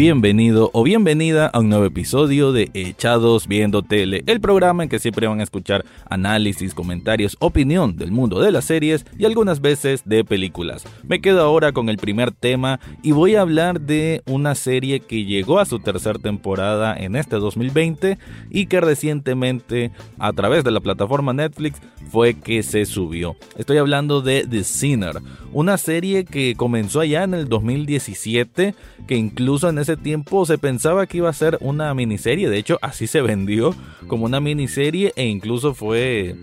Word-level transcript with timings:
Bienvenido 0.00 0.70
o 0.72 0.82
bienvenida 0.82 1.48
a 1.48 1.60
un 1.60 1.68
nuevo 1.68 1.84
episodio 1.84 2.52
de 2.52 2.70
Echados 2.72 3.46
Viendo 3.46 3.82
Tele, 3.82 4.24
el 4.24 4.40
programa 4.40 4.82
en 4.82 4.88
que 4.88 4.98
siempre 4.98 5.26
van 5.26 5.40
a 5.40 5.42
escuchar 5.42 5.84
análisis, 6.08 6.72
comentarios, 6.72 7.36
opinión 7.38 7.98
del 7.98 8.10
mundo 8.10 8.40
de 8.40 8.50
las 8.50 8.64
series 8.64 9.04
y 9.18 9.26
algunas 9.26 9.60
veces 9.60 10.00
de 10.06 10.24
películas. 10.24 10.86
Me 11.06 11.20
quedo 11.20 11.42
ahora 11.42 11.72
con 11.72 11.90
el 11.90 11.98
primer 11.98 12.32
tema 12.32 12.80
y 13.02 13.12
voy 13.12 13.34
a 13.34 13.42
hablar 13.42 13.82
de 13.82 14.22
una 14.24 14.54
serie 14.54 15.00
que 15.00 15.26
llegó 15.26 15.58
a 15.58 15.66
su 15.66 15.80
tercera 15.80 16.18
temporada 16.18 16.96
en 16.96 17.14
este 17.14 17.36
2020 17.36 18.16
y 18.48 18.66
que 18.68 18.80
recientemente 18.80 19.90
a 20.18 20.32
través 20.32 20.64
de 20.64 20.70
la 20.70 20.80
plataforma 20.80 21.34
Netflix 21.34 21.78
fue 22.10 22.32
que 22.40 22.62
se 22.62 22.86
subió. 22.86 23.36
Estoy 23.58 23.76
hablando 23.76 24.22
de 24.22 24.46
The 24.48 24.64
Sinner, 24.64 25.20
una 25.52 25.76
serie 25.76 26.24
que 26.24 26.54
comenzó 26.56 27.00
allá 27.00 27.24
en 27.24 27.34
el 27.34 27.50
2017 27.50 28.74
que 29.06 29.16
incluso 29.16 29.68
en 29.68 29.78
ese 29.78 29.89
tiempo 29.96 30.46
se 30.46 30.58
pensaba 30.58 31.06
que 31.06 31.18
iba 31.18 31.28
a 31.28 31.34
ser 31.34 31.58
una 31.60 31.92
miniserie, 31.94 32.48
de 32.48 32.58
hecho 32.58 32.78
así 32.82 33.06
se 33.06 33.22
vendió 33.22 33.74
como 34.06 34.24
una 34.24 34.40
miniserie 34.40 35.12
e 35.16 35.26
incluso 35.26 35.74
fue 35.74 36.36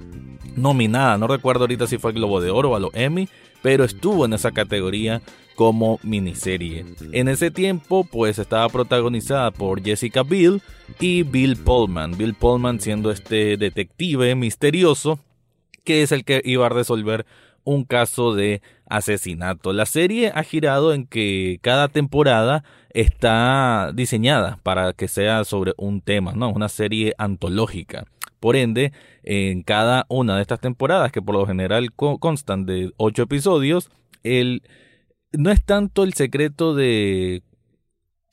nominada, 0.55 1.17
no 1.17 1.27
recuerdo 1.27 1.61
ahorita 1.61 1.88
si 1.88 1.97
fue 1.97 2.13
Globo 2.13 2.41
de 2.41 2.49
Oro 2.49 2.71
o 2.71 2.75
a 2.75 2.79
los 2.79 2.93
Emmy, 2.93 3.29
pero 3.61 3.83
estuvo 3.83 4.25
en 4.25 4.33
esa 4.33 4.52
categoría 4.52 5.21
como 5.55 5.99
miniserie. 6.03 6.85
En 7.11 7.27
ese 7.27 7.52
tiempo 7.52 8.03
pues 8.03 8.39
estaba 8.39 8.69
protagonizada 8.69 9.52
por 9.52 9.83
Jessica 9.83 10.23
Biel 10.23 10.61
y 11.00 11.23
Bill 11.23 11.57
Pullman, 11.57 12.17
Bill 12.17 12.33
Pullman 12.33 12.79
siendo 12.79 13.11
este 13.11 13.57
detective 13.57 14.35
misterioso 14.35 15.19
que 15.83 16.03
es 16.03 16.11
el 16.11 16.25
que 16.25 16.41
iba 16.44 16.66
a 16.66 16.69
resolver 16.69 17.25
un 17.63 17.85
caso 17.85 18.33
de 18.35 18.61
asesinato. 18.89 19.73
La 19.73 19.85
serie 19.85 20.31
ha 20.35 20.44
girado 20.44 20.94
en 20.94 21.07
que 21.07 21.59
cada 21.61 21.88
temporada 21.88 22.63
está 23.02 23.92
diseñada 23.94 24.59
para 24.64 24.92
que 24.94 25.08
sea 25.08 25.44
sobre 25.44 25.73
un 25.78 26.02
tema, 26.02 26.34
¿no? 26.34 26.50
Una 26.50 26.67
serie 26.67 27.14
antológica. 27.20 28.06
Por 28.40 28.56
ende, 28.56 28.92
en 29.22 29.62
cada 29.62 30.08
una 30.09 30.36
de 30.36 30.42
estas 30.42 30.59
temporadas, 30.59 31.12
que 31.12 31.22
por 31.22 31.36
lo 31.36 31.45
general 31.45 31.94
constan 31.94 32.66
de 32.66 32.92
ocho 32.98 33.22
episodios, 33.22 33.92
el, 34.23 34.64
no 35.31 35.52
es 35.52 35.64
tanto 35.64 36.03
el 36.03 36.14
secreto 36.14 36.73
de... 36.73 37.44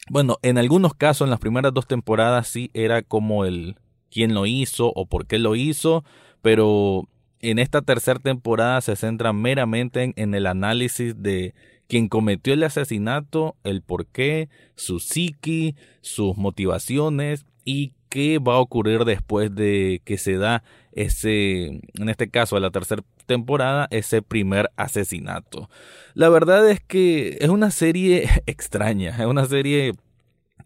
Bueno, 0.08 0.38
en 0.40 0.56
algunos 0.56 0.94
casos, 0.94 1.26
en 1.26 1.30
las 1.30 1.40
primeras 1.40 1.74
dos 1.74 1.86
temporadas 1.86 2.48
sí 2.48 2.70
era 2.72 3.02
como 3.02 3.44
el 3.44 3.76
quién 4.10 4.32
lo 4.32 4.46
hizo 4.46 4.92
o 4.94 5.04
por 5.04 5.26
qué 5.26 5.38
lo 5.38 5.56
hizo, 5.56 6.04
pero 6.40 7.06
en 7.40 7.58
esta 7.58 7.82
tercera 7.82 8.18
temporada 8.18 8.80
se 8.80 8.96
centra 8.96 9.34
meramente 9.34 10.14
en 10.16 10.34
el 10.34 10.46
análisis 10.46 11.22
de 11.22 11.54
quien 11.94 12.08
cometió 12.08 12.54
el 12.54 12.64
asesinato, 12.64 13.54
el 13.62 13.80
por 13.80 14.06
qué, 14.06 14.48
su 14.74 14.98
psiqui, 14.98 15.76
sus 16.00 16.36
motivaciones 16.36 17.46
y 17.64 17.92
qué 18.08 18.40
va 18.40 18.54
a 18.54 18.58
ocurrir 18.58 19.04
después 19.04 19.54
de 19.54 20.02
que 20.04 20.18
se 20.18 20.36
da 20.36 20.64
ese, 20.90 21.66
en 21.66 22.08
este 22.08 22.28
caso, 22.30 22.56
a 22.56 22.60
la 22.60 22.72
tercera 22.72 23.04
temporada, 23.26 23.86
ese 23.92 24.22
primer 24.22 24.72
asesinato. 24.74 25.70
La 26.14 26.28
verdad 26.30 26.68
es 26.68 26.80
que 26.80 27.38
es 27.40 27.48
una 27.48 27.70
serie 27.70 28.28
extraña, 28.46 29.10
es 29.10 29.26
una 29.26 29.46
serie 29.46 29.92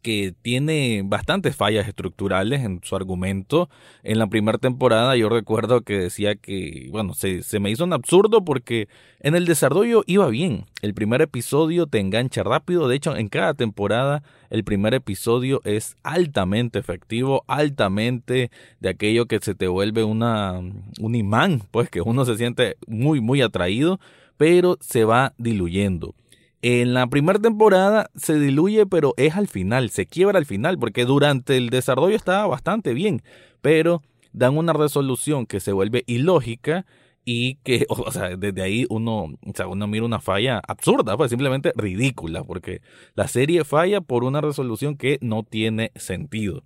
que 0.03 0.35
tiene 0.43 1.03
bastantes 1.05 1.57
fallas 1.57 1.89
estructurales 1.89 2.63
en 2.63 2.81
su 2.83 2.97
argumento. 2.97 3.69
En 4.03 4.19
la 4.19 4.27
primera 4.27 4.59
temporada 4.59 5.17
yo 5.17 5.29
recuerdo 5.29 5.83
que 5.83 5.98
decía 5.98 6.35
que, 6.36 6.89
bueno, 6.91 7.14
se, 7.14 7.42
se, 7.42 7.61
me 7.61 7.70
hizo 7.70 7.85
un 7.85 7.92
absurdo 7.92 8.45
porque 8.45 8.89
en 9.20 9.35
el 9.35 9.45
desarrollo 9.45 10.03
iba 10.07 10.29
bien. 10.29 10.67
El 10.83 10.95
primer 10.95 11.23
episodio 11.23 11.87
te 11.87 11.98
engancha 11.98 12.42
rápido. 12.42 12.89
De 12.89 12.97
hecho, 12.97 13.17
en 13.17 13.29
cada 13.29 13.55
temporada 13.55 14.23
el 14.51 14.64
primer 14.64 14.95
episodio 14.95 15.61
es 15.64 15.97
altamente 16.03 16.79
efectivo, 16.79 17.45
altamente 17.47 18.51
de 18.81 18.89
aquello 18.89 19.27
que 19.27 19.41
se 19.41 19.55
te 19.55 19.69
vuelve 19.69 20.05
una, 20.05 20.61
un 21.01 21.14
imán, 21.14 21.63
pues 21.70 21.91
que 21.91 22.01
uno 22.01 22.25
se 22.25 22.37
siente 22.37 22.77
muy, 22.87 23.20
muy 23.20 23.42
atraído, 23.42 24.01
pero 24.37 24.79
se 24.81 25.05
va 25.05 25.35
diluyendo. 25.39 26.14
En 26.61 26.92
la 26.92 27.07
primera 27.07 27.39
temporada 27.39 28.11
se 28.17 28.39
diluye, 28.39 28.85
pero 28.86 29.14
es 29.17 29.36
al 29.36 29.46
final, 29.46 29.91
se 29.91 30.07
quiebra 30.07 30.39
al 30.39 30.46
final, 30.46 30.77
porque 30.79 31.05
durante 31.05 31.57
el 31.57 31.70
desarrollo 31.70 32.17
estaba 32.17 32.46
bastante 32.48 32.95
bien, 32.95 33.23
pero 33.61 34.02
dan 34.33 34.57
una 34.58 34.73
resolución 34.73 35.46
que 35.46 35.61
se 35.61 35.73
vuelve 35.73 36.02
ilógica 36.07 36.85
y 37.24 37.57
que, 37.57 37.86
o 37.89 38.11
sea, 38.11 38.36
desde 38.36 38.63
ahí 38.63 38.86
uno, 38.91 39.24
o 39.24 39.52
sea, 39.55 39.69
uno 39.69 39.86
mira 39.86 40.05
una 40.05 40.20
falla 40.20 40.61
absurda, 40.67 41.17
pues 41.17 41.30
simplemente 41.30 41.73
ridícula, 41.77 42.42
porque 42.42 42.80
la 43.14 43.29
serie 43.29 43.64
falla 43.64 44.01
por 44.01 44.25
una 44.25 44.40
resolución 44.40 44.96
que 44.96 45.19
no 45.20 45.45
tiene 45.45 45.92
sentido. 45.95 46.64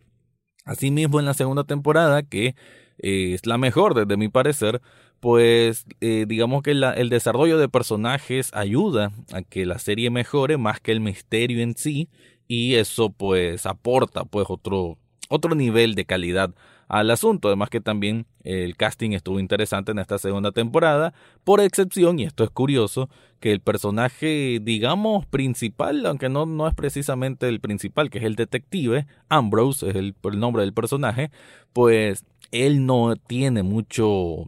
Asimismo, 0.64 1.18
en 1.18 1.26
la 1.26 1.34
segunda 1.34 1.64
temporada, 1.64 2.22
que 2.22 2.54
eh, 3.02 3.34
es 3.34 3.46
la 3.46 3.58
mejor 3.58 3.94
desde 3.94 4.16
mi 4.16 4.28
parecer, 4.28 4.80
pues 5.20 5.84
eh, 6.00 6.24
digamos 6.26 6.62
que 6.62 6.72
el 6.72 7.08
desarrollo 7.08 7.58
de 7.58 7.68
personajes 7.68 8.50
ayuda 8.54 9.12
a 9.32 9.42
que 9.42 9.66
la 9.66 9.78
serie 9.78 10.10
mejore 10.10 10.56
más 10.56 10.80
que 10.80 10.92
el 10.92 11.00
misterio 11.00 11.62
en 11.62 11.76
sí 11.76 12.08
y 12.48 12.74
eso 12.74 13.10
pues 13.10 13.66
aporta 13.66 14.24
pues 14.24 14.46
otro 14.48 14.98
otro 15.28 15.54
nivel 15.54 15.94
de 15.94 16.04
calidad 16.04 16.54
al 16.88 17.10
asunto. 17.10 17.48
Además 17.48 17.70
que 17.70 17.80
también 17.80 18.26
el 18.44 18.76
casting 18.76 19.12
estuvo 19.12 19.40
interesante 19.40 19.92
en 19.92 19.98
esta 19.98 20.18
segunda 20.18 20.52
temporada, 20.52 21.14
por 21.42 21.60
excepción, 21.60 22.18
y 22.18 22.24
esto 22.24 22.44
es 22.44 22.50
curioso, 22.50 23.08
que 23.40 23.50
el 23.50 23.60
personaje, 23.60 24.60
digamos, 24.62 25.24
principal, 25.26 26.04
aunque 26.04 26.28
no, 26.28 26.44
no 26.44 26.68
es 26.68 26.74
precisamente 26.74 27.48
el 27.48 27.60
principal, 27.60 28.10
que 28.10 28.18
es 28.18 28.24
el 28.24 28.36
detective, 28.36 29.06
Ambrose 29.30 29.88
es 29.88 29.96
el 29.96 30.14
nombre 30.34 30.62
del 30.62 30.74
personaje, 30.74 31.30
pues 31.72 32.24
él 32.52 32.86
no 32.86 33.16
tiene 33.16 33.62
mucho 33.62 34.46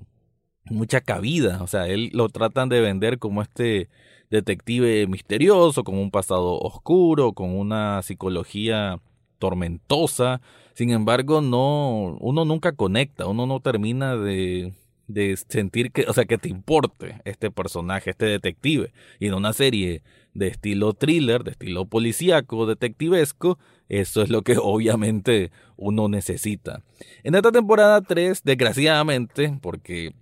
mucha 0.70 1.00
cabida. 1.00 1.62
O 1.62 1.66
sea, 1.66 1.88
él 1.88 2.10
lo 2.12 2.28
tratan 2.28 2.69
de 2.69 2.81
vender 2.81 3.19
como 3.19 3.42
este 3.42 3.88
detective 4.31 5.06
misterioso, 5.06 5.84
con 5.84 5.98
un 5.98 6.10
pasado 6.10 6.59
oscuro, 6.60 7.32
con 7.32 7.56
una 7.56 8.03
psicología 8.03 9.00
tormentosa. 9.38 10.41
Sin 10.75 10.91
embargo, 10.91 11.41
no, 11.41 12.16
uno 12.20 12.44
nunca 12.44 12.72
conecta, 12.72 13.26
uno 13.26 13.47
no 13.47 13.60
termina 13.60 14.16
de, 14.16 14.72
de 15.06 15.37
sentir 15.37 15.92
que, 15.92 16.06
o 16.09 16.12
sea, 16.12 16.25
que 16.25 16.38
te 16.38 16.48
importe 16.48 17.20
este 17.25 17.50
personaje, 17.50 18.10
este 18.10 18.26
detective. 18.26 18.92
Y 19.20 19.26
en 19.26 19.34
una 19.34 19.53
serie 19.53 20.03
de 20.32 20.48
estilo 20.48 20.94
thriller, 20.94 21.44
de 21.44 21.53
estilo 21.53 21.87
policíaco, 21.87 22.66
detectivesco, 22.66 23.59
eso 23.88 24.22
es 24.22 24.31
lo 24.31 24.43
que 24.43 24.56
obviamente 24.60 25.50
uno 25.76 26.09
necesita. 26.09 26.82
En 27.22 27.34
esta 27.34 27.53
temporada 27.53 28.00
3, 28.00 28.43
desgraciadamente, 28.44 29.59
porque 29.60 30.14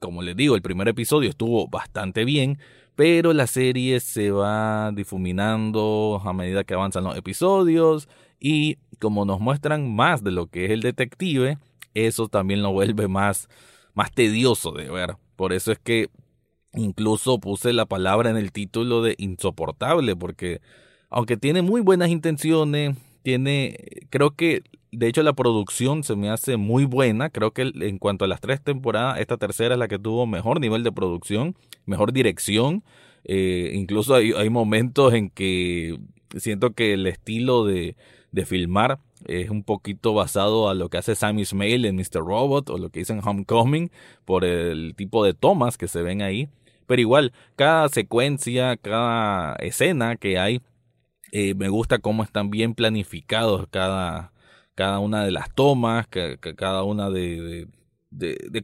como 0.00 0.22
les 0.22 0.34
digo, 0.34 0.56
el 0.56 0.62
primer 0.62 0.88
episodio 0.88 1.30
estuvo 1.30 1.68
bastante 1.68 2.24
bien, 2.24 2.58
pero 2.96 3.32
la 3.32 3.46
serie 3.46 4.00
se 4.00 4.30
va 4.30 4.90
difuminando 4.92 6.20
a 6.24 6.32
medida 6.32 6.64
que 6.64 6.74
avanzan 6.74 7.04
los 7.04 7.16
episodios 7.16 8.08
y 8.40 8.78
como 8.98 9.24
nos 9.24 9.40
muestran 9.40 9.94
más 9.94 10.24
de 10.24 10.32
lo 10.32 10.48
que 10.48 10.64
es 10.64 10.70
el 10.72 10.80
detective, 10.80 11.58
eso 11.94 12.28
también 12.28 12.62
lo 12.62 12.72
vuelve 12.72 13.08
más, 13.08 13.48
más 13.94 14.12
tedioso 14.12 14.72
de 14.72 14.90
ver. 14.90 15.16
Por 15.36 15.52
eso 15.52 15.72
es 15.72 15.78
que 15.78 16.10
incluso 16.74 17.40
puse 17.40 17.72
la 17.72 17.86
palabra 17.86 18.30
en 18.30 18.36
el 18.36 18.52
título 18.52 19.02
de 19.02 19.14
insoportable, 19.18 20.14
porque 20.16 20.60
aunque 21.08 21.36
tiene 21.36 21.62
muy 21.62 21.80
buenas 21.80 22.10
intenciones, 22.10 22.96
tiene, 23.22 23.76
creo 24.10 24.36
que 24.36 24.62
de 24.92 25.06
hecho, 25.06 25.22
la 25.22 25.34
producción 25.34 26.02
se 26.02 26.16
me 26.16 26.30
hace 26.30 26.56
muy 26.56 26.84
buena. 26.84 27.30
Creo 27.30 27.52
que 27.52 27.62
en 27.62 27.98
cuanto 27.98 28.24
a 28.24 28.28
las 28.28 28.40
tres 28.40 28.60
temporadas, 28.60 29.20
esta 29.20 29.36
tercera 29.36 29.74
es 29.74 29.78
la 29.78 29.88
que 29.88 29.98
tuvo 29.98 30.26
mejor 30.26 30.60
nivel 30.60 30.82
de 30.82 30.90
producción, 30.90 31.56
mejor 31.86 32.12
dirección. 32.12 32.82
Eh, 33.24 33.72
incluso 33.74 34.14
hay, 34.14 34.32
hay, 34.32 34.50
momentos 34.50 35.14
en 35.14 35.30
que 35.30 35.96
siento 36.36 36.72
que 36.72 36.94
el 36.94 37.06
estilo 37.06 37.64
de, 37.64 37.96
de, 38.32 38.46
filmar 38.46 38.98
es 39.26 39.50
un 39.50 39.62
poquito 39.62 40.14
basado 40.14 40.68
a 40.68 40.74
lo 40.74 40.88
que 40.88 40.98
hace 40.98 41.14
Sam 41.14 41.38
Ismail 41.38 41.84
en 41.84 41.96
Mr. 41.96 42.24
Robot 42.24 42.70
o 42.70 42.78
lo 42.78 42.90
que 42.90 43.00
hizo 43.00 43.12
en 43.12 43.20
Homecoming 43.26 43.90
por 44.24 44.44
el 44.44 44.94
tipo 44.96 45.24
de 45.24 45.34
tomas 45.34 45.78
que 45.78 45.88
se 45.88 46.02
ven 46.02 46.22
ahí. 46.22 46.48
Pero 46.86 47.00
igual, 47.02 47.32
cada 47.56 47.88
secuencia, 47.88 48.76
cada 48.76 49.54
escena 49.56 50.16
que 50.16 50.38
hay, 50.38 50.60
eh, 51.32 51.54
me 51.54 51.68
gusta 51.68 51.98
cómo 51.98 52.22
están 52.24 52.50
bien 52.50 52.74
planificados 52.74 53.66
cada, 53.70 54.32
cada 54.74 54.98
una 54.98 55.24
de 55.24 55.30
las 55.30 55.54
tomas, 55.54 56.08
cada 56.08 56.82
una 56.82 57.10
de, 57.10 57.40
de, 57.40 57.68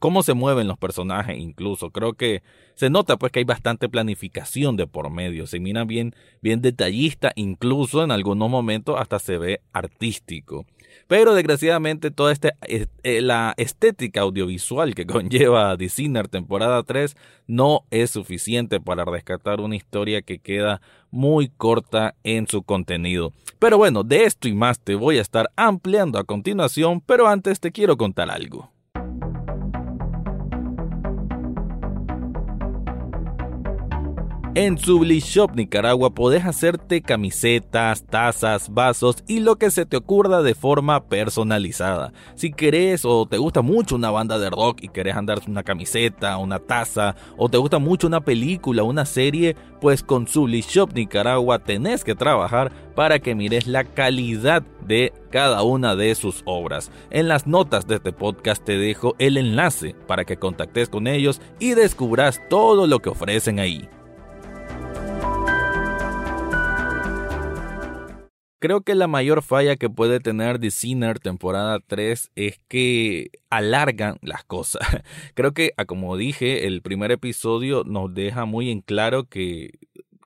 cómo 0.01 0.23
se 0.23 0.35
mueven 0.35 0.69
los 0.69 0.79
personajes 0.79 1.39
incluso. 1.39 1.91
Creo 1.91 2.15
que 2.15 2.43
se 2.75 2.91
nota 2.91 3.17
pues 3.17 3.33
que 3.33 3.41
hay 3.41 3.45
bastante 3.45 3.89
planificación 3.89 4.77
de 4.77 4.87
por 4.87 5.11
medio. 5.11 5.47
Se 5.47 5.61
mira 5.61 5.85
bien, 5.85 6.15
bien 6.43 6.63
detallista, 6.63 7.33
incluso 7.37 8.03
en 8.03 8.11
algunos 8.11 8.51
momentos 8.51 8.97
hasta 8.99 9.19
se 9.19 9.39
ve 9.39 9.61
artístico. 9.73 10.67
Pero 11.09 11.35
desgraciadamente 11.35 12.11
toda 12.11 12.33
esta, 12.33 12.55
eh, 12.63 13.21
la 13.21 13.55
estética 13.57 14.23
audiovisual 14.23 14.95
que 14.95 15.07
conlleva 15.07 15.77
Designer 15.77 16.29
temporada 16.29 16.83
3 16.83 17.17
no 17.47 17.85
es 17.91 18.11
suficiente 18.11 18.81
para 18.81 19.05
rescatar 19.05 19.61
una 19.61 19.77
historia 19.77 20.23
que 20.23 20.39
queda 20.39 20.81
muy 21.11 21.49
corta 21.49 22.15
en 22.25 22.49
su 22.49 22.63
contenido. 22.63 23.33
Pero 23.59 23.79
bueno, 23.79 24.03
de 24.03 24.25
esto 24.25 24.49
y 24.49 24.55
más 24.55 24.81
te 24.81 24.97
voy 24.97 25.19
a 25.19 25.23
estar 25.23 25.51
ampliando 25.57 26.19
a 26.19 26.25
continuación, 26.25 27.01
pero 27.01 27.29
antes 27.29 27.61
te 27.61 27.73
quiero 27.73 27.97
contar 27.97 28.31
algo. 28.31 28.76
En 34.59 34.79
Subli 34.79 35.21
Shop 35.21 35.51
Nicaragua 35.55 36.15
podés 36.15 36.47
hacerte 36.47 37.03
camisetas, 37.03 38.07
tazas, 38.07 38.73
vasos 38.73 39.23
y 39.29 39.41
lo 39.41 39.57
que 39.57 39.71
se 39.71 39.85
te 39.85 39.99
ocurra 39.99 40.41
de 40.41 40.55
forma 40.55 41.05
personalizada. 41.09 42.15
Si 42.37 42.53
querés 42.53 43.05
o 43.05 43.27
te 43.27 43.37
gusta 43.37 43.61
mucho 43.61 43.97
una 43.97 44.11
banda 44.11 44.39
de 44.39 44.49
rock 44.49 44.79
y 44.81 44.89
querés 44.89 45.15
andar 45.15 45.41
una 45.47 45.63
camiseta, 45.63 46.39
una 46.39 46.59
taza, 46.59 47.17
o 47.37 47.51
te 47.51 47.59
gusta 47.59 47.79
mucho 47.79 48.07
una 48.07 48.23
película, 48.23 48.83
una 48.83 49.05
serie, 49.05 49.57
pues 49.79 50.03
con 50.03 50.27
Subli 50.27 50.63
Shop 50.63 50.91
Nicaragua 50.95 51.59
tenés 51.59 52.03
que 52.03 52.15
trabajar 52.15 52.73
para 52.95 53.19
que 53.19 53.35
mires 53.35 53.67
la 53.67 53.85
calidad 53.85 54.63
de 54.87 55.13
cada 55.31 55.65
una 55.65 55.97
de 55.97 56.15
sus 56.15 56.41
obras. 56.47 56.91
En 57.11 57.29
las 57.29 57.47
notas 57.47 57.87
de 57.87 57.97
este 57.97 58.13
podcast 58.15 58.65
te 58.65 58.79
dejo 58.79 59.17
el 59.19 59.37
enlace 59.37 59.95
para 60.07 60.25
que 60.25 60.39
contactes 60.39 60.89
con 60.89 61.09
ellos 61.09 61.43
y 61.59 61.75
descubras 61.75 62.41
todo 62.49 62.87
lo 62.87 63.01
que 63.01 63.11
ofrecen 63.11 63.61
ahí. 63.61 63.87
Creo 68.59 68.81
que 68.81 68.95
la 68.95 69.07
mayor 69.07 69.43
falla 69.43 69.77
que 69.77 69.91
puede 69.91 70.19
tener 70.19 70.59
The 70.59 70.71
Sinner 70.71 71.19
temporada 71.19 71.79
3 71.87 72.31
es 72.37 72.59
que 72.69 73.31
alargan 73.51 74.19
las 74.23 74.45
cosas. 74.45 74.81
Creo 75.35 75.53
que, 75.53 75.73
como 75.87 76.17
dije, 76.17 76.67
el 76.67 76.81
primer 76.81 77.11
episodio 77.13 77.85
nos 77.85 78.15
deja 78.15 78.47
muy 78.47 78.71
en 78.71 78.81
claro 78.81 79.25
que 79.25 79.73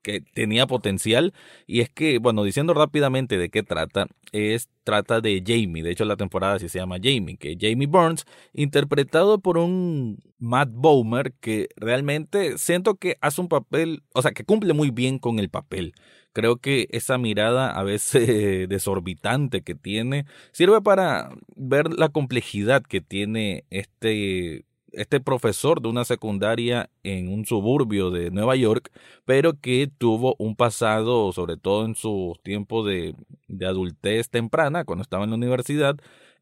que 0.02 0.20
tenía 0.20 0.66
potencial 0.66 1.32
y 1.66 1.80
es 1.80 1.90
que, 1.90 2.18
bueno, 2.18 2.44
diciendo 2.44 2.74
rápidamente 2.74 3.38
de 3.38 3.50
qué 3.50 3.62
trata, 3.62 4.06
es 4.32 4.68
trata 4.84 5.20
de 5.20 5.42
Jamie, 5.46 5.82
de 5.82 5.90
hecho 5.90 6.04
la 6.04 6.16
temporada 6.16 6.58
sí 6.58 6.68
se 6.68 6.78
llama 6.78 6.96
Jamie, 7.02 7.36
que 7.36 7.56
Jamie 7.60 7.86
Burns, 7.86 8.24
interpretado 8.52 9.40
por 9.40 9.58
un 9.58 10.18
Matt 10.38 10.70
Bomer 10.72 11.32
que 11.40 11.68
realmente 11.76 12.58
siento 12.58 12.96
que 12.96 13.16
hace 13.20 13.40
un 13.40 13.48
papel, 13.48 14.02
o 14.14 14.22
sea, 14.22 14.32
que 14.32 14.44
cumple 14.44 14.72
muy 14.72 14.90
bien 14.90 15.18
con 15.18 15.38
el 15.38 15.50
papel. 15.50 15.94
Creo 16.32 16.56
que 16.58 16.86
esa 16.90 17.18
mirada 17.18 17.72
a 17.72 17.82
veces 17.82 18.68
desorbitante 18.68 19.62
que 19.62 19.74
tiene 19.74 20.26
sirve 20.52 20.80
para 20.80 21.30
ver 21.56 21.92
la 21.92 22.08
complejidad 22.08 22.82
que 22.82 23.00
tiene 23.00 23.64
este 23.70 24.64
este 24.92 25.20
profesor 25.20 25.80
de 25.82 25.88
una 25.88 26.04
secundaria 26.04 26.90
en 27.02 27.28
un 27.32 27.46
suburbio 27.46 28.10
de 28.10 28.30
Nueva 28.30 28.56
York, 28.56 28.90
pero 29.24 29.58
que 29.60 29.90
tuvo 29.98 30.36
un 30.38 30.56
pasado, 30.56 31.32
sobre 31.32 31.56
todo 31.56 31.84
en 31.84 31.94
su 31.94 32.36
tiempo 32.42 32.84
de, 32.84 33.14
de 33.48 33.66
adultez 33.66 34.30
temprana, 34.30 34.84
cuando 34.84 35.02
estaba 35.02 35.24
en 35.24 35.30
la 35.30 35.36
universidad, 35.36 35.96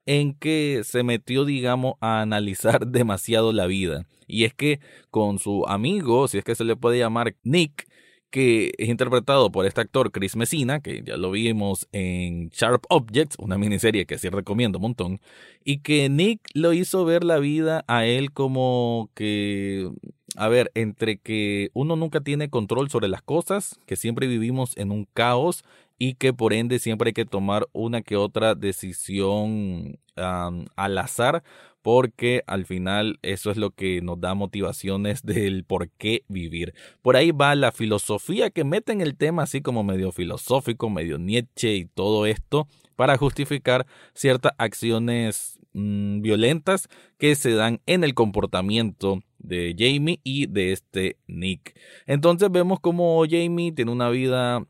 en 0.06 0.34
que 0.34 0.82
se 0.84 1.02
metió, 1.02 1.44
digamos, 1.44 1.94
a 2.00 2.20
analizar 2.22 2.86
demasiado 2.86 3.52
la 3.52 3.66
vida. 3.66 4.06
Y 4.26 4.44
es 4.44 4.54
que 4.54 4.80
con 5.10 5.38
su 5.38 5.66
amigo, 5.66 6.28
si 6.28 6.38
es 6.38 6.44
que 6.44 6.54
se 6.54 6.64
le 6.64 6.76
puede 6.76 6.98
llamar 6.98 7.34
Nick, 7.42 7.87
que 8.30 8.72
es 8.78 8.88
interpretado 8.88 9.50
por 9.50 9.66
este 9.66 9.80
actor 9.80 10.12
Chris 10.12 10.36
Messina, 10.36 10.80
que 10.80 11.02
ya 11.04 11.16
lo 11.16 11.30
vimos 11.30 11.88
en 11.92 12.50
Sharp 12.50 12.84
Objects, 12.90 13.36
una 13.38 13.58
miniserie 13.58 14.06
que 14.06 14.18
sí 14.18 14.28
recomiendo 14.28 14.78
un 14.78 14.82
montón, 14.82 15.20
y 15.64 15.78
que 15.78 16.08
Nick 16.08 16.40
lo 16.54 16.72
hizo 16.72 17.04
ver 17.04 17.24
la 17.24 17.38
vida 17.38 17.84
a 17.88 18.04
él 18.06 18.32
como 18.32 19.10
que, 19.14 19.90
a 20.36 20.48
ver, 20.48 20.70
entre 20.74 21.18
que 21.18 21.70
uno 21.74 21.96
nunca 21.96 22.20
tiene 22.20 22.50
control 22.50 22.90
sobre 22.90 23.08
las 23.08 23.22
cosas, 23.22 23.78
que 23.86 23.96
siempre 23.96 24.26
vivimos 24.26 24.76
en 24.76 24.92
un 24.92 25.06
caos 25.14 25.64
y 25.98 26.14
que 26.14 26.32
por 26.32 26.52
ende 26.52 26.78
siempre 26.78 27.08
hay 27.08 27.14
que 27.14 27.24
tomar 27.24 27.66
una 27.72 28.02
que 28.02 28.16
otra 28.16 28.54
decisión 28.54 29.98
al 30.16 30.98
azar 30.98 31.42
porque 31.82 32.42
al 32.46 32.66
final 32.66 33.18
eso 33.22 33.50
es 33.50 33.56
lo 33.56 33.70
que 33.70 34.00
nos 34.02 34.20
da 34.20 34.34
motivaciones 34.34 35.22
del 35.22 35.64
por 35.64 35.90
qué 35.90 36.24
vivir. 36.28 36.74
Por 37.02 37.16
ahí 37.16 37.30
va 37.30 37.54
la 37.54 37.72
filosofía 37.72 38.50
que 38.50 38.64
mete 38.64 38.92
en 38.92 39.00
el 39.00 39.16
tema 39.16 39.44
así 39.44 39.60
como 39.60 39.84
medio 39.84 40.12
filosófico, 40.12 40.90
medio 40.90 41.18
Nietzsche 41.18 41.74
y 41.74 41.84
todo 41.86 42.26
esto 42.26 42.68
para 42.96 43.16
justificar 43.16 43.86
ciertas 44.12 44.52
acciones 44.58 45.60
mm, 45.72 46.20
violentas 46.20 46.88
que 47.16 47.36
se 47.36 47.52
dan 47.52 47.80
en 47.86 48.02
el 48.02 48.14
comportamiento 48.14 49.20
de 49.38 49.74
Jamie 49.78 50.20
y 50.24 50.46
de 50.46 50.72
este 50.72 51.16
Nick. 51.26 51.78
Entonces 52.06 52.50
vemos 52.50 52.80
como 52.80 53.24
Jamie 53.28 53.72
tiene 53.72 53.92
una 53.92 54.10
vida 54.10 54.66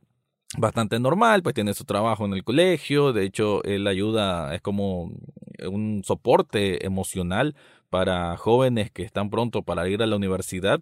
bastante 0.56 0.98
normal, 0.98 1.42
pues 1.42 1.54
tiene 1.54 1.74
su 1.74 1.84
trabajo 1.84 2.24
en 2.24 2.32
el 2.32 2.44
colegio, 2.44 3.12
de 3.12 3.24
hecho 3.24 3.62
él 3.64 3.86
ayuda, 3.86 4.54
es 4.54 4.62
como 4.62 5.12
un 5.66 6.02
soporte 6.04 6.86
emocional 6.86 7.54
para 7.90 8.36
jóvenes 8.36 8.90
que 8.90 9.02
están 9.02 9.30
pronto 9.30 9.62
para 9.62 9.88
ir 9.88 10.02
a 10.02 10.06
la 10.06 10.16
universidad. 10.16 10.80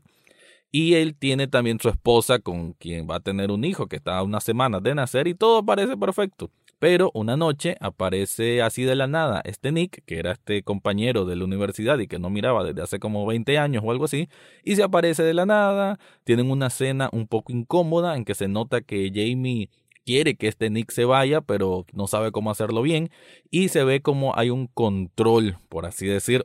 Y 0.72 0.94
él 0.94 1.16
tiene 1.16 1.46
también 1.46 1.78
su 1.80 1.88
esposa 1.88 2.38
con 2.40 2.72
quien 2.74 3.08
va 3.08 3.16
a 3.16 3.20
tener 3.20 3.50
un 3.50 3.64
hijo 3.64 3.86
que 3.86 3.96
está 3.96 4.18
a 4.18 4.22
unas 4.22 4.44
semanas 4.44 4.82
de 4.82 4.94
nacer 4.94 5.26
y 5.26 5.34
todo 5.34 5.64
parece 5.64 5.96
perfecto. 5.96 6.50
Pero 6.78 7.10
una 7.14 7.36
noche 7.36 7.76
aparece 7.80 8.60
así 8.60 8.82
de 8.82 8.96
la 8.96 9.06
nada 9.06 9.40
este 9.44 9.72
Nick, 9.72 10.04
que 10.04 10.18
era 10.18 10.32
este 10.32 10.62
compañero 10.62 11.24
de 11.24 11.36
la 11.36 11.44
universidad 11.44 11.98
y 11.98 12.06
que 12.06 12.18
no 12.18 12.28
miraba 12.28 12.64
desde 12.64 12.82
hace 12.82 12.98
como 12.98 13.24
20 13.26 13.56
años 13.58 13.82
o 13.84 13.90
algo 13.90 14.04
así, 14.04 14.28
y 14.62 14.76
se 14.76 14.82
aparece 14.82 15.22
de 15.22 15.32
la 15.32 15.46
nada, 15.46 15.98
tienen 16.24 16.50
una 16.50 16.68
cena 16.68 17.08
un 17.12 17.28
poco 17.28 17.52
incómoda 17.52 18.16
en 18.16 18.24
que 18.24 18.34
se 18.34 18.48
nota 18.48 18.82
que 18.82 19.10
Jamie 19.14 19.70
quiere 20.04 20.36
que 20.36 20.48
este 20.48 20.70
Nick 20.70 20.92
se 20.92 21.04
vaya, 21.04 21.40
pero 21.40 21.86
no 21.92 22.06
sabe 22.06 22.30
cómo 22.30 22.50
hacerlo 22.50 22.82
bien, 22.82 23.10
y 23.50 23.68
se 23.68 23.82
ve 23.82 24.02
como 24.02 24.36
hay 24.38 24.50
un 24.50 24.66
control, 24.68 25.58
por 25.68 25.86
así 25.86 26.06
decir, 26.06 26.44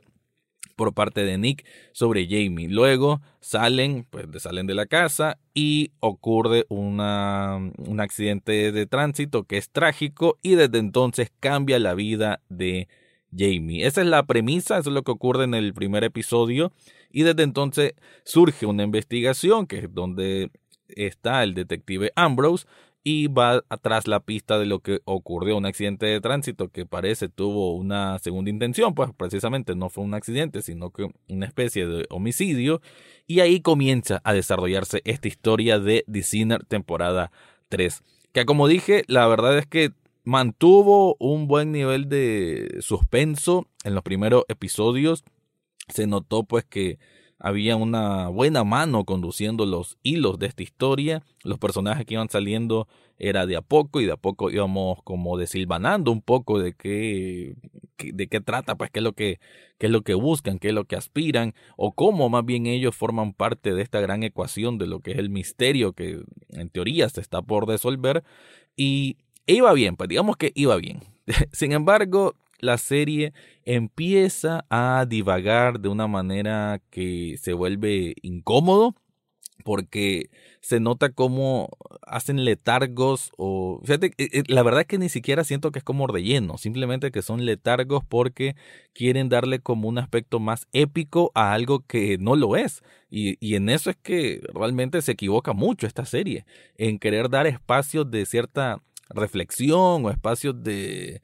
por 0.74 0.94
parte 0.94 1.24
de 1.24 1.38
Nick 1.38 1.64
sobre 1.92 2.26
Jamie. 2.26 2.68
Luego 2.68 3.20
salen, 3.40 4.06
pues 4.08 4.26
salen 4.42 4.66
de 4.66 4.74
la 4.74 4.86
casa 4.86 5.38
y 5.54 5.92
ocurre 6.00 6.66
un 6.68 7.00
accidente 7.00 8.72
de 8.72 8.86
tránsito 8.86 9.44
que 9.44 9.58
es 9.58 9.70
trágico 9.70 10.38
y 10.42 10.54
desde 10.54 10.78
entonces 10.78 11.30
cambia 11.40 11.78
la 11.78 11.94
vida 11.94 12.40
de 12.48 12.88
Jamie. 13.36 13.86
Esa 13.86 14.02
es 14.02 14.06
la 14.06 14.24
premisa, 14.24 14.78
eso 14.78 14.90
es 14.90 14.94
lo 14.94 15.02
que 15.02 15.12
ocurre 15.12 15.44
en 15.44 15.54
el 15.54 15.74
primer 15.74 16.04
episodio 16.04 16.72
y 17.10 17.22
desde 17.22 17.42
entonces 17.42 17.94
surge 18.24 18.66
una 18.66 18.82
investigación 18.82 19.66
que 19.66 19.78
es 19.78 19.94
donde 19.94 20.50
está 20.88 21.42
el 21.42 21.54
detective 21.54 22.12
Ambrose 22.16 22.66
y 23.04 23.26
va 23.26 23.64
atrás 23.68 24.06
la 24.06 24.20
pista 24.20 24.58
de 24.58 24.66
lo 24.66 24.80
que 24.80 25.00
ocurrió, 25.04 25.56
un 25.56 25.66
accidente 25.66 26.06
de 26.06 26.20
tránsito 26.20 26.68
que 26.68 26.86
parece 26.86 27.28
tuvo 27.28 27.74
una 27.74 28.18
segunda 28.20 28.50
intención, 28.50 28.94
pues 28.94 29.10
precisamente 29.16 29.74
no 29.74 29.90
fue 29.90 30.04
un 30.04 30.14
accidente, 30.14 30.62
sino 30.62 30.90
que 30.90 31.08
una 31.28 31.46
especie 31.46 31.86
de 31.86 32.06
homicidio, 32.10 32.80
y 33.26 33.40
ahí 33.40 33.60
comienza 33.60 34.20
a 34.24 34.32
desarrollarse 34.32 35.02
esta 35.04 35.28
historia 35.28 35.78
de 35.78 36.04
The 36.10 36.22
Sinner 36.22 36.64
temporada 36.64 37.32
3, 37.70 38.02
que 38.32 38.44
como 38.44 38.68
dije, 38.68 39.04
la 39.08 39.26
verdad 39.26 39.58
es 39.58 39.66
que 39.66 39.90
mantuvo 40.24 41.16
un 41.18 41.48
buen 41.48 41.72
nivel 41.72 42.08
de 42.08 42.78
suspenso 42.80 43.66
en 43.82 43.94
los 43.94 44.04
primeros 44.04 44.44
episodios, 44.48 45.24
se 45.88 46.06
notó 46.06 46.44
pues 46.44 46.64
que 46.64 46.98
había 47.44 47.74
una 47.74 48.28
buena 48.28 48.62
mano 48.62 49.04
conduciendo 49.04 49.66
los 49.66 49.98
hilos 50.04 50.38
de 50.38 50.46
esta 50.46 50.62
historia. 50.62 51.24
Los 51.42 51.58
personajes 51.58 52.06
que 52.06 52.14
iban 52.14 52.28
saliendo 52.28 52.86
era 53.18 53.46
de 53.46 53.56
a 53.56 53.62
poco 53.62 54.00
y 54.00 54.06
de 54.06 54.12
a 54.12 54.16
poco 54.16 54.48
íbamos 54.48 55.02
como 55.02 55.36
desilvanando 55.36 56.12
un 56.12 56.22
poco 56.22 56.60
de 56.60 56.72
qué, 56.74 57.56
de 57.98 58.28
qué 58.28 58.40
trata, 58.40 58.76
pues 58.76 58.90
qué 58.92 59.00
es 59.00 59.02
lo 59.02 59.14
que, 59.14 59.40
qué 59.78 59.86
es 59.86 59.92
lo 59.92 60.02
que 60.02 60.14
buscan, 60.14 60.60
qué 60.60 60.68
es 60.68 60.74
lo 60.74 60.84
que 60.84 60.94
aspiran, 60.94 61.52
o 61.76 61.92
cómo 61.94 62.28
más 62.28 62.44
bien 62.44 62.66
ellos 62.66 62.94
forman 62.94 63.32
parte 63.32 63.74
de 63.74 63.82
esta 63.82 64.00
gran 64.00 64.22
ecuación 64.22 64.78
de 64.78 64.86
lo 64.86 65.00
que 65.00 65.10
es 65.10 65.18
el 65.18 65.28
misterio 65.28 65.94
que 65.94 66.22
en 66.50 66.70
teoría 66.70 67.08
se 67.08 67.20
está 67.20 67.42
por 67.42 67.66
resolver. 67.66 68.22
Y 68.76 69.16
iba 69.46 69.72
bien, 69.72 69.96
pues 69.96 70.08
digamos 70.08 70.36
que 70.36 70.52
iba 70.54 70.76
bien. 70.76 71.00
Sin 71.50 71.72
embargo, 71.72 72.36
la 72.62 72.78
serie 72.78 73.34
empieza 73.64 74.64
a 74.70 75.04
divagar 75.06 75.80
de 75.80 75.88
una 75.88 76.06
manera 76.06 76.80
que 76.90 77.36
se 77.40 77.52
vuelve 77.52 78.14
incómodo. 78.22 78.94
porque 79.64 80.30
se 80.60 80.80
nota 80.80 81.10
cómo 81.12 81.68
hacen 82.06 82.44
letargos 82.44 83.32
o 83.38 83.80
fíjate 83.84 84.08
eh, 84.18 84.28
eh, 84.32 84.42
la 84.48 84.62
verdad 84.64 84.82
es 84.82 84.86
que 84.88 84.98
ni 84.98 85.08
siquiera 85.08 85.44
siento 85.44 85.70
que 85.72 85.78
es 85.80 85.84
como 85.84 86.06
relleno 86.08 86.58
simplemente 86.58 87.12
que 87.12 87.22
son 87.22 87.44
letargos 87.46 88.04
porque 88.04 88.56
quieren 88.94 89.28
darle 89.28 89.60
como 89.60 89.88
un 89.88 89.98
aspecto 89.98 90.40
más 90.40 90.66
épico 90.72 91.30
a 91.34 91.52
algo 91.52 91.80
que 91.86 92.18
no 92.18 92.36
lo 92.36 92.56
es 92.56 92.82
y, 93.10 93.36
y 93.40 93.54
en 93.56 93.68
eso 93.68 93.90
es 93.90 93.96
que 93.96 94.40
realmente 94.54 95.02
se 95.02 95.12
equivoca 95.12 95.52
mucho 95.52 95.86
esta 95.86 96.04
serie 96.06 96.44
en 96.76 96.98
querer 96.98 97.28
dar 97.30 97.46
espacios 97.46 98.10
de 98.10 98.26
cierta 98.26 98.82
reflexión 99.10 100.04
o 100.06 100.10
espacios 100.10 100.62
de 100.62 101.22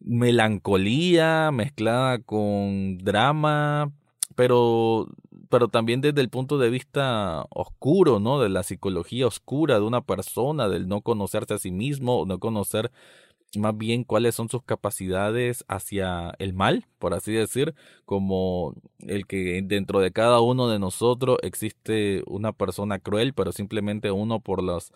melancolía 0.00 1.50
mezclada 1.52 2.18
con 2.20 2.98
drama 2.98 3.92
pero 4.34 5.08
pero 5.50 5.68
también 5.68 6.00
desde 6.00 6.20
el 6.20 6.30
punto 6.30 6.58
de 6.58 6.70
vista 6.70 7.44
oscuro, 7.50 8.20
¿no? 8.20 8.40
De 8.40 8.48
la 8.48 8.62
psicología 8.62 9.26
oscura 9.26 9.80
de 9.80 9.84
una 9.84 10.00
persona, 10.00 10.68
del 10.68 10.88
no 10.88 11.02
conocerse 11.02 11.54
a 11.54 11.58
sí 11.58 11.72
mismo, 11.72 12.24
no 12.26 12.38
conocer 12.38 12.92
más 13.58 13.76
bien 13.76 14.04
cuáles 14.04 14.36
son 14.36 14.48
sus 14.48 14.62
capacidades 14.62 15.64
hacia 15.68 16.34
el 16.38 16.54
mal, 16.54 16.86
por 17.00 17.14
así 17.14 17.32
decir, 17.32 17.74
como 18.04 18.74
el 19.00 19.26
que 19.26 19.60
dentro 19.64 20.00
de 20.00 20.12
cada 20.12 20.40
uno 20.40 20.68
de 20.68 20.78
nosotros 20.78 21.38
existe 21.42 22.22
una 22.26 22.52
persona 22.52 23.00
cruel, 23.00 23.34
pero 23.34 23.50
simplemente 23.52 24.12
uno 24.12 24.40
por 24.40 24.62
los 24.62 24.92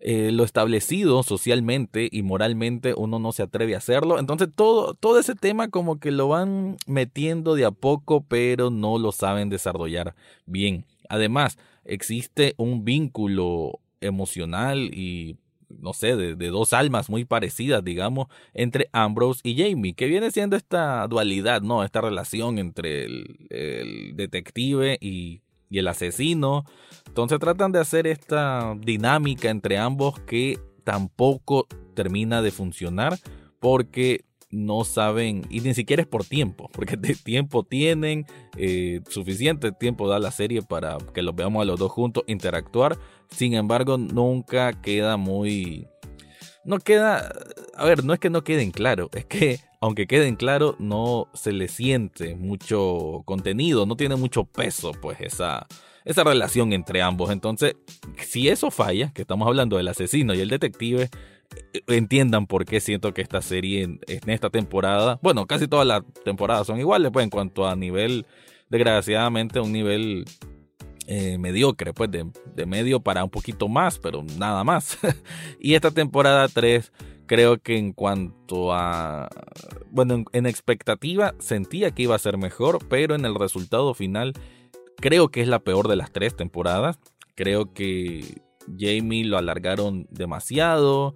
eh, 0.00 0.30
lo 0.30 0.44
establecido 0.44 1.24
socialmente 1.24 2.08
y 2.10 2.22
moralmente 2.22 2.94
uno 2.96 3.18
no 3.18 3.32
se 3.32 3.42
atreve 3.42 3.74
a 3.74 3.78
hacerlo. 3.78 4.18
Entonces 4.18 4.48
todo, 4.54 4.94
todo 4.94 5.18
ese 5.18 5.34
tema 5.34 5.68
como 5.68 5.98
que 5.98 6.12
lo 6.12 6.28
van 6.28 6.76
metiendo 6.86 7.54
de 7.56 7.64
a 7.64 7.72
poco, 7.72 8.22
pero 8.22 8.70
no 8.70 8.98
lo 8.98 9.10
saben 9.10 9.48
desarrollar 9.48 10.14
bien. 10.46 10.84
Además, 11.08 11.58
existe 11.84 12.54
un 12.58 12.84
vínculo 12.84 13.80
emocional 14.00 14.94
y 14.94 15.36
no 15.68 15.92
sé, 15.92 16.16
de, 16.16 16.34
dos 16.48 16.72
almas 16.72 17.10
muy 17.10 17.26
parecidas, 17.26 17.84
digamos, 17.84 18.28
entre 18.54 18.88
Ambrose 18.92 19.40
y 19.44 19.56
Jamie, 19.56 19.92
que 19.92 20.06
viene 20.06 20.30
siendo 20.30 20.56
esta 20.56 21.06
dualidad, 21.08 21.60
¿no? 21.60 21.84
Esta 21.84 22.00
relación 22.00 22.58
entre 22.58 23.04
el 23.04 24.12
detective 24.14 24.96
y, 24.98 25.42
y 25.70 25.78
el 25.78 25.88
asesino. 25.88 26.64
Entonces 27.06 27.38
tratan 27.38 27.72
de 27.72 27.80
hacer 27.80 28.06
esta 28.06 28.74
dinámica 28.78 29.50
entre 29.50 29.78
ambos 29.78 30.18
que 30.20 30.58
tampoco 30.84 31.66
termina 31.94 32.42
de 32.42 32.50
funcionar 32.50 33.18
porque 33.60 34.24
no 34.50 34.84
saben, 34.84 35.44
y 35.50 35.60
ni 35.60 35.74
siquiera 35.74 36.02
es 36.02 36.08
por 36.08 36.24
tiempo, 36.24 36.70
porque 36.72 36.96
de 36.96 37.14
tiempo 37.14 37.64
tienen, 37.64 38.26
eh, 38.56 39.00
suficiente 39.08 39.72
tiempo 39.72 40.08
da 40.08 40.18
la 40.18 40.30
serie 40.30 40.62
para 40.62 40.96
que 41.12 41.22
los 41.22 41.34
veamos 41.34 41.62
a 41.62 41.66
los 41.66 41.78
dos 41.78 41.92
juntos 41.92 42.24
interactuar, 42.26 42.98
sin 43.30 43.54
embargo 43.54 43.98
nunca 43.98 44.80
queda 44.80 45.16
muy... 45.16 45.86
No 46.64 46.78
queda, 46.78 47.32
a 47.74 47.84
ver, 47.84 48.04
no 48.04 48.12
es 48.12 48.20
que 48.20 48.30
no 48.30 48.44
queden 48.44 48.70
claro, 48.72 49.10
es 49.14 49.24
que 49.24 49.60
aunque 49.80 50.06
queden 50.06 50.36
claro, 50.36 50.76
no 50.78 51.28
se 51.34 51.52
le 51.52 51.68
siente 51.68 52.34
mucho 52.34 53.22
contenido, 53.24 53.86
no 53.86 53.96
tiene 53.96 54.16
mucho 54.16 54.44
peso, 54.44 54.92
pues 54.92 55.20
esa, 55.20 55.66
esa 56.04 56.24
relación 56.24 56.72
entre 56.72 57.00
ambos. 57.00 57.30
Entonces, 57.30 57.76
si 58.16 58.48
eso 58.48 58.70
falla, 58.70 59.12
que 59.12 59.22
estamos 59.22 59.46
hablando 59.46 59.76
del 59.76 59.88
asesino 59.88 60.34
y 60.34 60.40
el 60.40 60.48
detective, 60.48 61.10
eh, 61.72 61.82
entiendan 61.86 62.46
por 62.46 62.64
qué 62.64 62.80
siento 62.80 63.14
que 63.14 63.22
esta 63.22 63.40
serie 63.40 63.82
en, 63.82 64.00
esta 64.26 64.50
temporada, 64.50 65.20
bueno, 65.22 65.46
casi 65.46 65.68
todas 65.68 65.86
las 65.86 66.02
temporadas 66.24 66.66
son 66.66 66.80
iguales, 66.80 67.10
pues 67.12 67.24
en 67.24 67.30
cuanto 67.30 67.68
a 67.68 67.76
nivel, 67.76 68.26
desgraciadamente, 68.68 69.60
un 69.60 69.72
nivel 69.72 70.24
eh, 71.06 71.38
mediocre, 71.38 71.94
pues 71.94 72.10
de, 72.10 72.26
de, 72.56 72.66
medio 72.66 72.98
para 72.98 73.22
un 73.22 73.30
poquito 73.30 73.68
más, 73.68 74.00
pero 74.00 74.24
nada 74.38 74.64
más. 74.64 74.98
y 75.60 75.74
esta 75.74 75.92
temporada 75.92 76.48
3 76.48 76.92
creo 77.28 77.58
que 77.58 77.76
en 77.76 77.92
cuanto 77.92 78.72
a, 78.72 79.28
bueno, 79.92 80.24
en, 80.32 80.46
expectativa 80.46 81.34
sentía 81.38 81.92
que 81.92 82.02
iba 82.02 82.16
a 82.16 82.18
ser 82.18 82.38
mejor, 82.38 82.80
pero 82.88 83.14
en 83.14 83.24
el 83.24 83.36
resultado 83.36 83.94
final 83.94 84.32
creo 84.96 85.28
que 85.28 85.42
es 85.42 85.48
la 85.48 85.60
peor 85.60 85.86
de 85.86 85.94
las 85.94 86.10
tres 86.10 86.34
temporadas. 86.34 86.98
Creo 87.36 87.72
que 87.72 88.42
Jamie 88.76 89.24
lo 89.24 89.38
alargaron 89.38 90.08
demasiado 90.10 91.14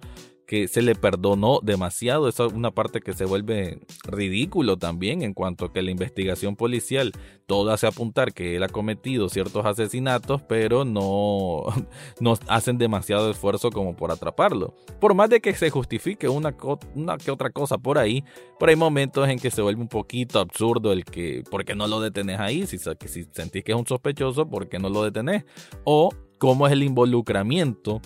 que 0.53 0.67
se 0.67 0.83
le 0.83 0.93
perdonó 0.93 1.61
demasiado. 1.63 2.27
Esa 2.27 2.45
es 2.45 2.53
una 2.53 2.69
parte 2.69 3.01
que 3.01 3.13
se 3.13 3.25
vuelve 3.25 3.79
ridículo 4.03 4.77
también 4.77 5.23
en 5.23 5.33
cuanto 5.33 5.65
a 5.65 5.73
que 5.73 5.81
la 5.81 5.89
investigación 5.89 6.55
policial 6.55 7.11
todo 7.47 7.71
hace 7.71 7.87
apuntar 7.87 8.33
que 8.33 8.55
él 8.55 8.61
ha 8.61 8.67
cometido 8.67 9.29
ciertos 9.29 9.65
asesinatos, 9.65 10.43
pero 10.43 10.85
no, 10.85 11.63
no 12.19 12.37
hacen 12.47 12.77
demasiado 12.77 13.31
esfuerzo 13.31 13.71
como 13.71 13.95
por 13.95 14.11
atraparlo. 14.11 14.75
Por 15.01 15.15
más 15.15 15.31
de 15.31 15.41
que 15.41 15.55
se 15.55 15.71
justifique 15.71 16.29
una, 16.29 16.55
que 16.55 17.31
otra 17.31 17.49
cosa 17.49 17.79
por 17.79 17.97
ahí, 17.97 18.23
pero 18.59 18.69
hay 18.69 18.75
momentos 18.75 19.27
en 19.27 19.39
que 19.39 19.49
se 19.49 19.63
vuelve 19.63 19.81
un 19.81 19.87
poquito 19.87 20.37
absurdo 20.37 20.93
el 20.93 21.03
que, 21.03 21.41
¿por 21.49 21.65
qué 21.65 21.73
no 21.73 21.87
lo 21.87 21.99
detenés 21.99 22.39
ahí? 22.39 22.67
Si, 22.67 22.77
si 22.77 23.23
sentís 23.31 23.63
que 23.63 23.71
es 23.71 23.77
un 23.79 23.87
sospechoso, 23.87 24.47
¿por 24.47 24.69
qué 24.69 24.77
no 24.77 24.89
lo 24.89 25.01
detenés? 25.01 25.45
O 25.83 26.11
cómo 26.37 26.67
es 26.67 26.73
el 26.73 26.83
involucramiento 26.83 28.01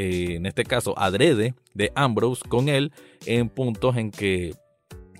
eh, 0.00 0.36
en 0.36 0.46
este 0.46 0.62
caso 0.62 0.96
adrede, 0.96 1.56
de 1.74 1.90
Ambrose 1.96 2.48
con 2.48 2.68
él 2.68 2.92
en 3.26 3.48
puntos 3.48 3.96
en 3.96 4.12
que 4.12 4.54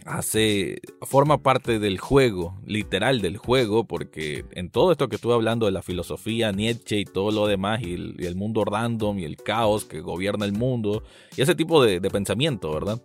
hace 0.06 0.80
forma 1.02 1.42
parte 1.42 1.80
del 1.80 1.98
juego, 1.98 2.56
literal 2.64 3.20
del 3.20 3.38
juego, 3.38 3.88
porque 3.88 4.44
en 4.52 4.70
todo 4.70 4.92
esto 4.92 5.08
que 5.08 5.16
estuve 5.16 5.34
hablando 5.34 5.66
de 5.66 5.72
la 5.72 5.82
filosofía, 5.82 6.52
Nietzsche 6.52 7.00
y 7.00 7.04
todo 7.04 7.32
lo 7.32 7.48
demás, 7.48 7.82
y 7.82 7.94
el, 7.94 8.36
mundo 8.36 8.64
random 8.64 9.18
y 9.18 9.24
el 9.24 9.36
caos 9.36 9.84
que 9.84 10.00
gobierna 10.00 10.44
el 10.44 10.52
mundo, 10.52 11.02
y 11.36 11.42
ese 11.42 11.56
tipo 11.56 11.82
de, 11.82 12.00
pensamiento, 12.00 12.70
¿verdad? 12.70 13.02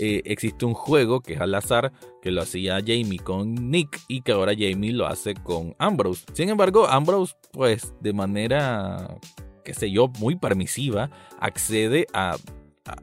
Eh, 0.00 0.22
existe 0.24 0.64
un 0.64 0.74
juego 0.74 1.20
que 1.20 1.34
es 1.34 1.40
al 1.40 1.54
azar, 1.54 1.92
que 2.20 2.32
lo 2.32 2.42
hacía 2.42 2.80
Jamie 2.80 3.20
con 3.20 3.70
Nick 3.70 4.00
y 4.08 4.22
que 4.22 4.32
ahora 4.32 4.54
Jamie 4.58 4.92
lo 4.92 5.06
hace 5.06 5.34
con 5.34 5.76
Ambrose. 5.78 6.24
Sin 6.32 6.48
embargo, 6.48 6.88
Ambrose, 6.88 7.34
pues 7.52 7.94
de 8.00 8.12
manera 8.12 9.20
qué 9.64 9.74
sé 9.74 9.90
yo, 9.90 10.08
muy 10.18 10.36
permisiva, 10.36 11.10
accede 11.40 12.06
a, 12.12 12.36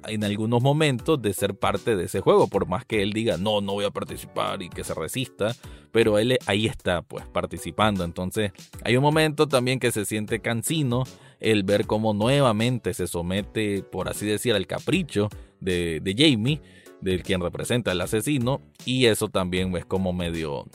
en 0.07 0.23
algunos 0.23 0.61
momentos 0.61 1.21
de 1.21 1.33
ser 1.33 1.55
parte 1.55 1.95
de 1.95 2.05
ese 2.05 2.19
juego, 2.19 2.47
por 2.47 2.67
más 2.67 2.85
que 2.85 3.01
él 3.01 3.13
diga, 3.13 3.37
no, 3.37 3.61
no 3.61 3.73
voy 3.73 3.85
a 3.85 3.91
participar 3.91 4.61
y 4.61 4.69
que 4.69 4.83
se 4.83 4.93
resista, 4.93 5.55
pero 5.91 6.19
él 6.19 6.37
ahí 6.45 6.65
está, 6.65 7.01
pues, 7.01 7.25
participando. 7.27 8.03
Entonces, 8.03 8.51
hay 8.83 8.97
un 8.97 9.03
momento 9.03 9.47
también 9.47 9.79
que 9.79 9.91
se 9.91 10.05
siente 10.05 10.39
cansino 10.39 11.03
el 11.39 11.63
ver 11.63 11.85
cómo 11.85 12.13
nuevamente 12.13 12.93
se 12.93 13.07
somete, 13.07 13.83
por 13.83 14.09
así 14.09 14.25
decir, 14.25 14.53
al 14.53 14.67
capricho 14.67 15.29
de, 15.61 16.01
de 16.01 16.13
Jamie, 16.17 16.61
del 17.01 17.23
quien 17.23 17.39
representa 17.39 17.91
al 17.91 18.01
asesino, 18.01 18.61
y 18.85 19.05
eso 19.05 19.29
también 19.29 19.75
es 19.77 19.85
como 19.85 20.11
medio 20.11 20.65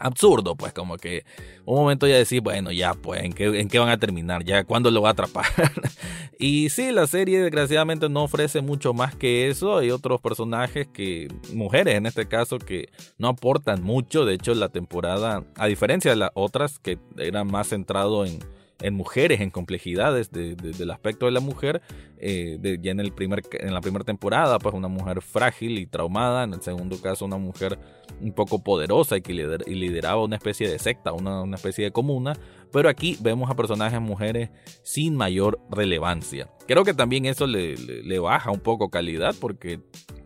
absurdo, 0.00 0.56
pues 0.56 0.72
como 0.72 0.96
que 0.96 1.24
un 1.64 1.76
momento 1.76 2.06
ya 2.06 2.16
decir, 2.16 2.40
bueno, 2.40 2.72
ya 2.72 2.94
pues, 2.94 3.22
¿en 3.22 3.32
qué, 3.32 3.60
¿en 3.60 3.68
qué 3.68 3.78
van 3.78 3.90
a 3.90 3.98
terminar? 3.98 4.44
¿Ya 4.44 4.64
cuándo 4.64 4.90
lo 4.90 5.02
va 5.02 5.10
a 5.10 5.12
atrapar? 5.12 5.46
y 6.38 6.70
sí, 6.70 6.90
la 6.90 7.06
serie 7.06 7.42
desgraciadamente 7.42 8.08
no 8.08 8.24
ofrece 8.24 8.60
mucho 8.60 8.92
más 8.92 9.14
que 9.14 9.48
eso. 9.48 9.78
Hay 9.78 9.90
otros 9.90 10.20
personajes 10.20 10.88
que, 10.88 11.28
mujeres 11.52 11.94
en 11.94 12.06
este 12.06 12.26
caso, 12.26 12.58
que 12.58 12.88
no 13.18 13.28
aportan 13.28 13.82
mucho. 13.82 14.24
De 14.24 14.34
hecho, 14.34 14.54
la 14.54 14.70
temporada, 14.70 15.44
a 15.56 15.66
diferencia 15.66 16.10
de 16.10 16.16
las 16.16 16.30
otras 16.34 16.78
que 16.78 16.98
eran 17.18 17.46
más 17.46 17.68
centrado 17.68 18.24
en 18.24 18.38
en 18.80 18.94
mujeres, 18.94 19.40
en 19.40 19.50
complejidades 19.50 20.30
del 20.30 20.90
aspecto 20.90 21.26
de 21.26 21.32
la 21.32 21.40
mujer. 21.40 21.82
Eh, 22.18 22.78
ya 22.82 22.90
en, 22.90 23.00
el 23.00 23.12
primer, 23.12 23.42
en 23.52 23.72
la 23.72 23.80
primera 23.80 24.04
temporada, 24.04 24.58
pues 24.58 24.74
una 24.74 24.88
mujer 24.88 25.22
frágil 25.22 25.78
y 25.78 25.86
traumada. 25.86 26.44
En 26.44 26.54
el 26.54 26.62
segundo 26.62 27.00
caso, 27.00 27.24
una 27.24 27.38
mujer 27.38 27.78
un 28.20 28.32
poco 28.32 28.62
poderosa 28.62 29.16
y 29.16 29.22
que 29.22 29.32
lideraba 29.32 30.22
una 30.22 30.36
especie 30.36 30.68
de 30.68 30.78
secta, 30.78 31.12
una, 31.12 31.54
especie 31.54 31.84
de 31.84 31.90
comuna. 31.90 32.36
Pero 32.72 32.88
aquí 32.88 33.16
vemos 33.20 33.50
a 33.50 33.54
personajes 33.54 34.00
mujeres 34.00 34.50
sin 34.82 35.16
mayor 35.16 35.60
relevancia. 35.70 36.48
Creo 36.66 36.84
que 36.84 36.94
también 36.94 37.26
eso 37.26 37.46
le, 37.46 37.76
le 37.76 38.18
baja 38.18 38.50
un 38.50 38.60
poco 38.60 38.90
calidad 38.90 39.34
porque 39.40 39.80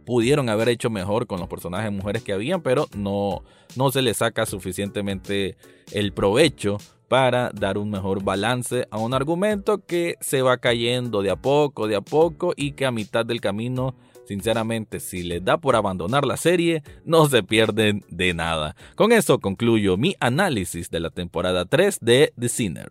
pudieron 0.05 0.49
haber 0.49 0.69
hecho 0.69 0.91
mejor 0.91 1.27
con 1.27 1.41
los 1.41 1.49
personajes 1.49 1.93
mujeres 1.93 2.23
que 2.23 2.33
habían, 2.33 2.61
pero 2.63 2.89
no, 2.97 3.43
no 3.77 3.91
se 3.91 4.03
le 4.03 4.15
saca 4.15 4.47
suficientemente 4.47 5.57
el 5.93 6.13
provecho 6.13 6.79
para 7.09 7.51
dar 7.51 7.79
un 7.79 7.91
mejor 7.91 8.23
balance 8.23 8.89
a 8.91 8.99
un 8.99 9.15
argumento 9.15 9.85
que 9.85 10.17
se 10.21 10.43
va 10.43 10.57
cayendo 10.59 11.23
de 11.23 11.31
a 11.31 11.37
poco, 11.37 11.87
de 11.87 11.97
a 11.97 12.01
poco 12.01 12.55
y 12.57 12.73
que 12.73 12.87
a 12.87 12.91
mitad 12.91 13.25
del 13.27 13.41
camino, 13.41 13.95
sinceramente, 14.27 15.01
si 15.01 15.23
les 15.23 15.45
da 15.45 15.59
por 15.59 15.77
abandonar 15.77 16.25
la 16.27 16.37
serie, 16.37 16.83
no 17.05 17.29
se 17.29 17.43
pierden 17.43 18.05
de 18.09 18.35
nada. 18.35 18.75
Con 18.95 19.13
eso 19.13 19.39
concluyo 19.39 19.97
mi 19.97 20.17
análisis 20.21 20.91
de 20.91 21.01
la 21.01 21.11
temporada 21.11 21.67
3 21.67 21.99
de 22.01 22.33
The 22.39 22.49
Sinner. 22.49 22.91